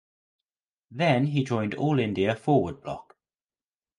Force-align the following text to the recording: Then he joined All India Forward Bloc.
Then 0.89 1.27
he 1.27 1.43
joined 1.43 1.75
All 1.75 1.99
India 1.99 2.35
Forward 2.35 2.81
Bloc. 2.81 3.15